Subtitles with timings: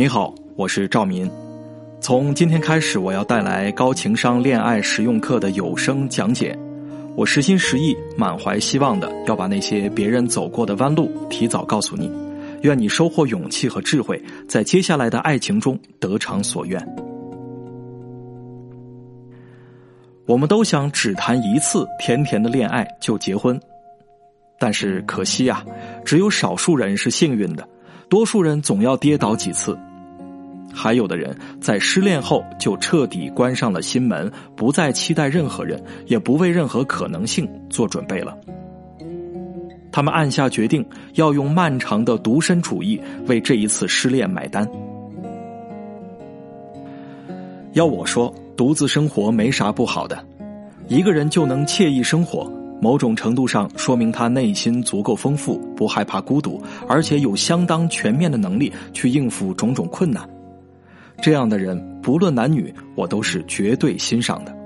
[0.00, 1.30] 你好，我是赵民。
[2.00, 6.58] 从今天开始，我要带来高情商恋爱实用课的有声讲解。
[7.14, 12.10] 我实心实意、满怀希望的要把那些别人走过的弯路提早告诉你。
[12.62, 14.18] 愿你收获勇气和智慧，
[14.48, 16.82] 在接下来的爱情中得偿所愿。
[20.24, 23.60] 我们都想只谈一次甜甜的恋爱就结婚，
[24.58, 25.62] 但是可惜呀，
[26.06, 27.68] 只有少数人是幸运的。
[28.08, 29.78] 多数人总要跌倒几次，
[30.72, 38.36] 还有的人在失恋后就彻底关上了心门，不再期待任何人，也不为任何可能性做准备了。
[39.92, 44.68] 他们暗下决定，要用漫长的独身主义为这一次失恋买单。
[47.72, 50.24] 要我说，独自生活没啥不好的，
[50.86, 52.50] 一个人就能惬意生活。
[52.80, 60.26] 某种程度上说明他内心足够丰富，不害怕孤独，而且有相当全面的能力去应付种种困难。
[61.22, 64.56] 这样的人，不论男女，我都是绝对欣赏的。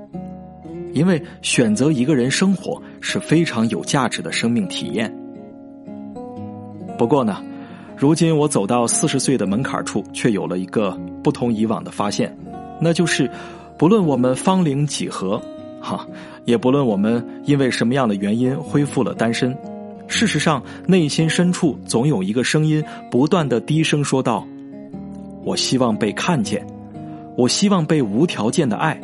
[0.92, 5.12] 因为选择一个人生活是非常有价值的生命体验。
[6.96, 7.42] 不过呢，
[7.96, 12.32] 如今我走到四十岁的门槛处，却有了一个不同以往的发现，
[12.80, 13.28] 那就是，
[13.76, 15.42] 不论我们芳龄几何。
[15.80, 16.06] 哈，
[16.46, 19.54] 也不论我们因为什么样的原因恢复了单身，
[20.06, 24.46] 事实上，内心深处总有一个声音不断的低声说道
[25.44, 26.66] ：“我希望被看见，
[27.36, 29.00] 我希望被无条件的爱，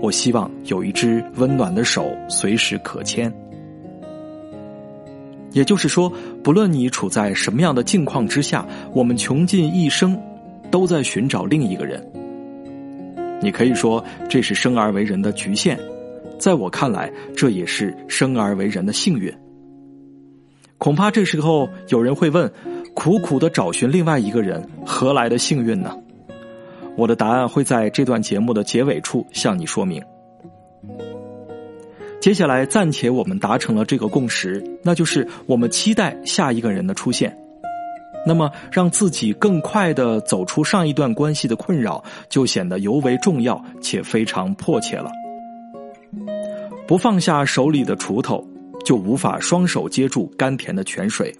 [0.00, 3.32] 我希望有一只温暖的手随时可牵。”
[5.52, 6.12] 也就是说，
[6.42, 10.20] 不论你处在什么样的境况之下，我们穷尽一生
[10.68, 12.04] 都在寻找另一个人。
[13.40, 15.78] 你可以说这是生而为人的局限。
[16.40, 19.32] 在我看来，这也是生而为人的幸运。
[20.76, 22.50] 恐怕这时候有人会问：
[23.04, 25.94] 苦苦的找寻另外一个人，何来的幸运呢？
[26.96, 30.02] 我的答案会在这段节目的结尾处向你说明。
[32.18, 37.36] 接下来暂且我们达成了这个共识，那就是我们期待下一个人的出现。
[38.26, 45.10] 那么，让自己更快的走出上一段关系的困扰，就显得尤为重要且非常迫切了。
[46.86, 48.42] 不放下手里的锄头，
[48.82, 51.30] 就无法双手接住甘甜的泉水。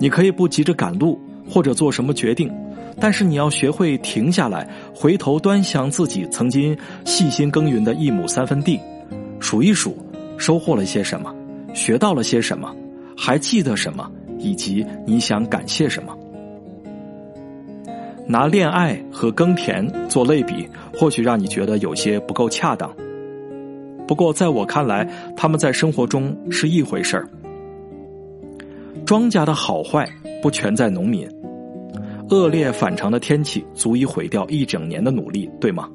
[0.00, 2.52] 你可以不急着赶路或者做什么决定，
[3.00, 8.78] 但是你要学会停下来，回头端详自己曾经细心耕耘的一亩三分地，
[9.40, 9.96] 数一数
[10.36, 11.34] 收获了些什么，
[11.74, 12.74] 学到了些什么，
[13.16, 16.16] 还记得什么，以及你想感谢什么。
[18.26, 22.94] 拿恋爱和耕田做类比，或许让你觉得有些不够恰当。
[24.06, 27.26] 不过，在我看来，他们在生活中是一回事儿。
[29.08, 30.06] 庄稼的好坏
[30.42, 31.26] 不全在农民，
[32.28, 35.88] 恶劣反常的天气足以毁掉一整年的努力，对吗？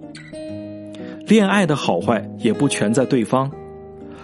[1.27, 3.51] 恋爱的好坏也不全在对方，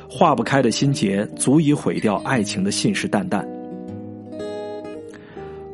[0.09, 3.45] 化不开的心结足以毁掉爱情的信誓旦旦。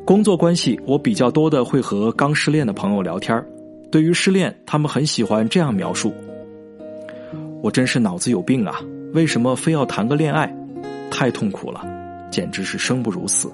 [0.04, 3.42] 工作关系，我比较多的会和刚失恋的朋友聊天
[3.90, 6.12] 对于失恋，他们很喜欢这样描述。
[7.62, 8.78] 我真是脑子有病啊！
[9.14, 10.54] 为什么非要谈个恋爱？
[11.10, 11.80] 太痛苦了，
[12.36, 13.50] 简直是生不如死。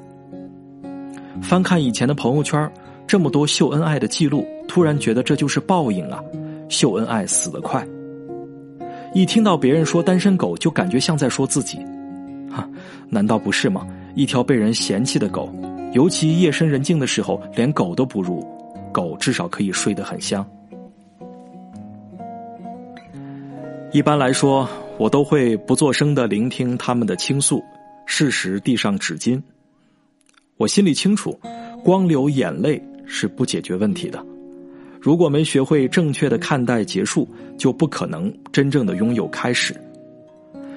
[1.40, 2.68] 翻看以前的朋友圈，
[3.06, 6.20] 这么多秀恩爱的记录，突然觉得这就是报应啊！
[6.68, 7.86] 秀恩爱死得快。
[9.14, 11.78] 一听到别人说单身狗，就感觉像在说自己。
[12.50, 12.68] 哈，
[13.08, 13.86] 难道不是吗？
[14.16, 15.48] 一条被人嫌弃的狗，
[15.92, 18.44] 尤其夜深人静的时候，连狗都不如，
[18.90, 20.44] 狗至少可以睡得很香。
[23.92, 27.62] 一般来说，我都会不作声的聆听他们的倾诉，
[28.06, 29.40] 适时递上纸巾。
[30.56, 31.38] 我心里清楚，
[31.82, 34.24] 光流眼泪是不解决问题的。
[35.00, 39.74] 如果没学会正确的看待结束，就不可能真正的拥有开始。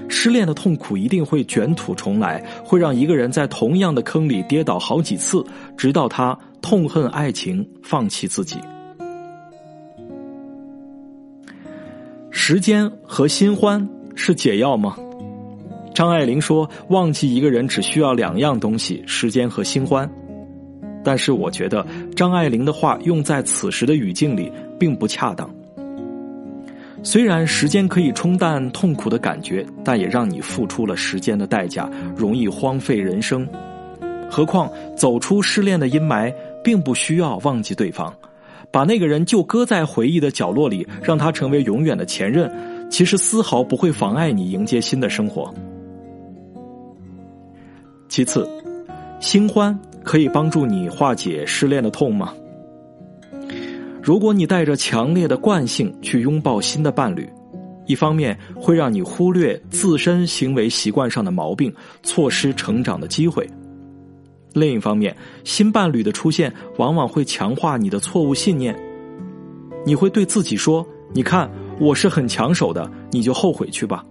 [0.07, 5.43] 失恋的痛苦一定会卷土重来，会让一个人在同样的坑里跌倒好几次，
[5.77, 8.57] 直到他痛恨爱情，放弃自己。
[12.31, 14.95] 时间和新欢是解药吗？
[15.95, 20.07] 张爱玲说：“忘记一个人只需要两样东西，时间和新欢。”
[21.05, 21.87] 但是我觉得
[22.17, 25.49] 张爱玲的话用在此时的语境里并不恰当。
[27.01, 33.47] 虽然时间可以冲淡痛苦的感觉，但也让你付出了时间的代价，容易荒废人生。
[34.29, 38.13] 何况走出失恋的阴霾，并不需要忘记对方。
[38.69, 42.51] 把那个人就搁在回忆的角落里，让他成为永远的前任，
[42.89, 45.53] 其实丝毫不会妨碍你迎接新的生活。
[48.15, 48.47] 其次，
[49.19, 52.33] 新欢可以帮助你化解失恋的痛吗？
[54.01, 57.27] 如果你带着强烈的惯性去拥抱新的伴侣，
[57.87, 61.69] 一方面会让你忽略自身行为习惯上的毛病，
[62.03, 63.43] 错失成长的机会；
[64.53, 65.13] 另一方面，
[65.43, 68.73] 新伴侣的出现往往会强化你的错误信念。
[69.85, 71.51] 你会对自己说：“你看，
[71.81, 74.05] 我是很抢手的，你就后悔去吧。”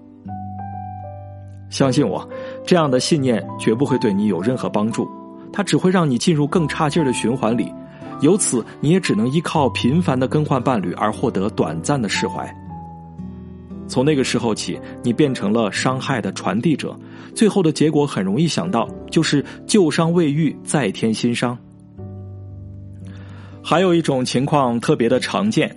[1.70, 2.28] 相信我，
[2.66, 5.08] 这样的信念绝不会对你有任何帮助，
[5.52, 7.72] 它只会让你进入更差劲的循环里。
[8.20, 12.48] 由此，你也只能依靠频繁的更换伴侣而获得短暂的释怀。
[13.86, 16.96] 从那个时候起，你变成了伤害的传递者，
[17.34, 21.58] 最后的结果很容易想到，就是旧伤未愈，再添新伤。
[23.62, 25.76] 还有一种情况特别的常见，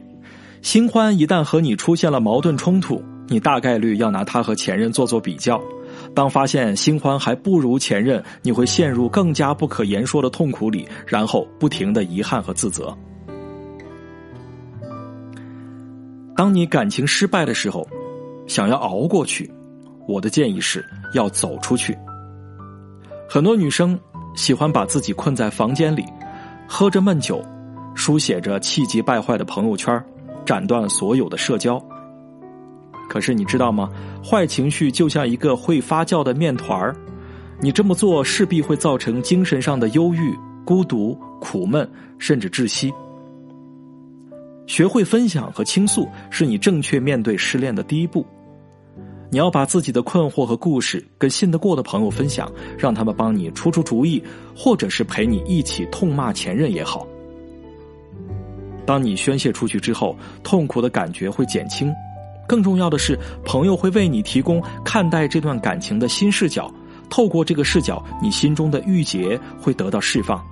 [0.61, 5.61] 新欢一旦和你出现了矛盾冲突，你大概率要拿他和前任做做比较。
[6.17, 12.91] 当发现新欢还不如前任，你会陷入更加不可言说的痛苦里，然后不停的遗憾和自责。
[16.35, 17.87] 当你感情失败的时候，
[18.47, 19.47] 想要熬过去，
[20.07, 20.83] 我的建议是
[21.13, 21.95] 要走出去。
[23.29, 23.99] 很多女生
[24.35, 26.03] 喜欢把自己困在房间里，
[26.67, 27.45] 喝着闷酒，
[27.93, 30.03] 书写着气急败坏的朋友圈，
[30.43, 31.79] 斩断所有的社交。
[33.09, 33.89] 可是你知道吗？
[34.23, 36.95] 坏情绪就像一个会发酵的面团儿，
[37.59, 42.93] 你这么做势必会造成精神上的忧郁、孤独、苦闷，甚至窒息。
[44.65, 48.25] 学会分享和倾诉，是你正确面对失恋的第一步。
[49.29, 54.21] 你要把自己的困惑和故事跟信得过的朋友分享，让他们帮你出出主意，
[54.55, 57.07] 或者是陪你一起痛骂前任也好。
[58.85, 61.93] 当你宣泄出去之后，痛苦的感觉会减轻。
[62.47, 66.73] 更重要的是，朋友会为你提供看待这段感情的新视角。
[67.09, 70.43] 透过这个视角，你心中的郁结会得到释放。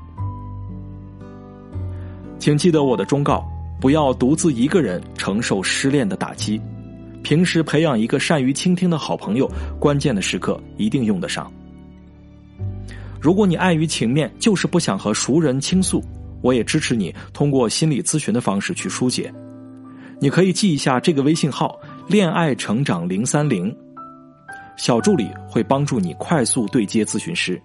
[2.40, 3.44] 请记得我的忠告：
[3.82, 6.62] 不要独自一个人承受失恋的打击。
[7.24, 9.50] 平时培养一个善于倾听的好朋友，
[9.80, 11.52] 关键的时刻一定用得上。
[13.20, 16.04] 如果你碍于情面，就是不想和熟人倾诉，
[16.42, 19.34] 我也支持你通过心理咨询的方式去疏解。
[20.20, 21.78] 你可以记一下这个微信号
[22.08, 23.76] “恋爱成长零三零”，
[24.78, 27.62] 小助理会帮助你快速对接咨询师。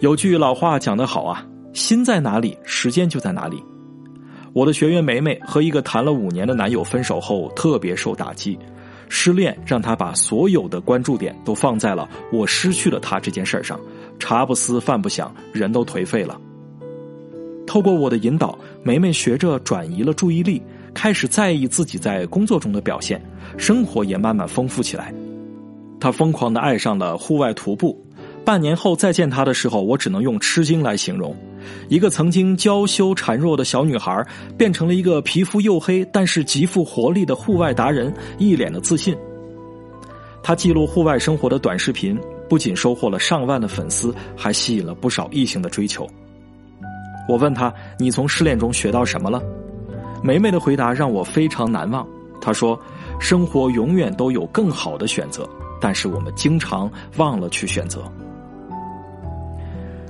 [0.00, 3.62] 有句老话讲得好啊，心在哪里，时间就在哪里。
[4.52, 8.58] 我的学员梅梅和一个谈了五年的男友分手后，特别受打击，
[9.10, 13.78] 失恋让她把所有的关注点都放在了我失去了他这件事上，
[14.18, 16.40] 茶不思饭不想，人都颓废了。
[17.70, 20.60] 透过我的引导，梅梅学着转移了注意力，
[20.92, 23.22] 开始在意自己在工作中的表现，
[23.56, 25.14] 生活也慢慢丰富起来。
[26.00, 27.96] 她疯狂的爱上了户外徒步，
[28.44, 31.32] 半年后再见她的时候，我只能用吃惊来形容。
[31.88, 34.26] 一个曾经娇羞孱弱的小女孩，
[34.58, 39.16] 变成了一个皮肤黝黑但是极富活力的户外达人，一脸的自信。
[40.42, 42.18] 她记录户外生活的短视频，
[42.48, 46.04] 不仅收获了上万的粉丝，还吸引了不少异性的追求。
[47.28, 49.40] 我问他：“你从失恋中学到什么了？”
[50.22, 52.06] 梅梅的回答让我非常难忘。
[52.40, 52.78] 她说
[53.20, 55.48] ：“生活永远都有更好的选择，
[55.80, 58.02] 但是我们经常忘了去选择。”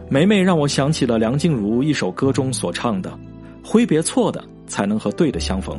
[0.08, 3.16] 梅梅让我想起了梁静茹一首歌中所唱的
[3.64, 5.78] ：“挥别错的，才能和对的相逢。”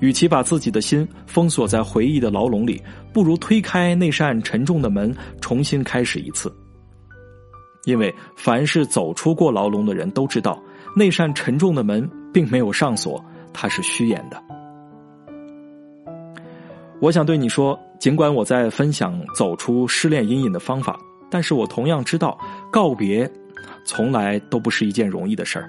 [0.00, 6.52] 与其把自己的心封锁在回忆的牢笼里，不如推开那扇沉重的门，重新开始一次。
[7.84, 10.62] 因为凡是走出过牢笼的人都知道，
[10.96, 14.42] 那扇沉重的门并没有上锁，它是虚掩的。
[17.00, 20.96] 我想对你说，尽管我在分享走出失恋阴影的方法，
[21.28, 22.38] 但是我同样知道，
[22.70, 23.28] 告别
[23.84, 25.68] 从来都不是一件容易的事儿。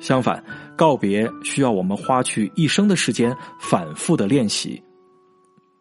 [0.00, 0.44] 相反，
[0.76, 4.82] 告别需要我们花去一生的时间，反复的练习。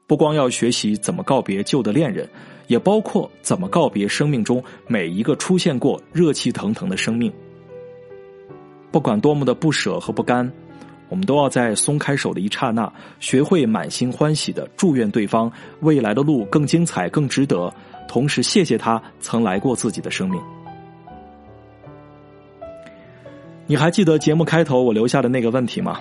[0.07, 2.29] 不光要学习怎么告别旧的恋人。
[2.67, 7.31] 也包括怎么告别生命中每一个出现过热气腾腾的生命。
[8.91, 10.51] 不管多么的不舍和不甘，
[11.09, 15.51] 我们都要在松开手的一刹那，学会满心欢喜的祝愿对方
[15.81, 17.73] 未来的路更精彩、更值得，
[18.07, 20.41] 同时谢谢他曾来过自己的生命。
[23.65, 25.99] 你还记得节目开头我留下的那个问题吗？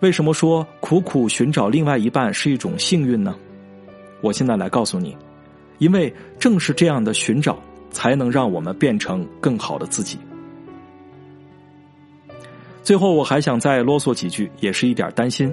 [0.00, 3.34] 为什么说苦苦寻找另外一半是一种幸运呢？
[4.20, 5.16] 我现在来告诉你。
[5.78, 7.58] 因为正是这样的寻找，
[7.90, 10.18] 才能让我们变成更好的自己。
[12.82, 15.52] 最后，我还想再啰嗦几句，也是一点担心。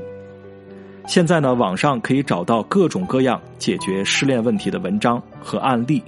[1.07, 6.03] 现在呢，网上可以找到各种各样解决失恋问题的文章和案例。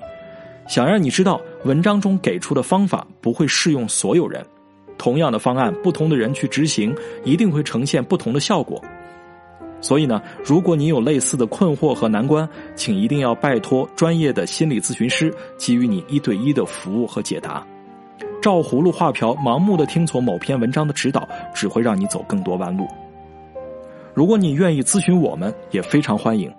[0.68, 4.46] 想让你知道，文章中给出的方法不会适用所有人。
[4.98, 8.82] 同样的方案，不同的人去执行，一定会呈现不同的效果。
[9.84, 17.62] 所以呢，如果你有类似的困惑和难关，请一定要拜托专业的心理咨询师给予你一对一的服务和解答。
[18.42, 22.88] 照葫芦画瓢，盲目的听从某篇文章的指导，只会让你走更多弯路。
[24.14, 26.50] 如果你愿意咨询我们，也非常欢迎。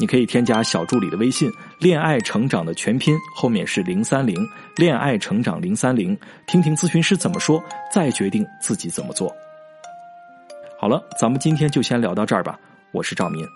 [0.00, 4.36] 你可以添加小助理的微信“恋爱成长”的全拼，后面是零三零，
[4.76, 6.16] 恋爱成长零三零，
[6.46, 9.32] 听听咨询师怎么说，再决定自己怎么做。
[10.82, 12.58] 好了，咱们今天就先聊到这儿吧。
[12.90, 13.46] 我是赵民。